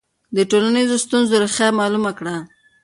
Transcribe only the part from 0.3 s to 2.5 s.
د ټولنیزو ستونزو ریښه معلومه کړه.